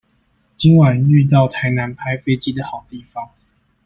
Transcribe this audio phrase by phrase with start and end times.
[0.57, 3.29] 今晚遇到台南拍飛機的好地方